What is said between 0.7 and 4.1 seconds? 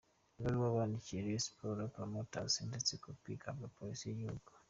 bandikikiye R. Sports promoters ndetse kopi igahabwa polisi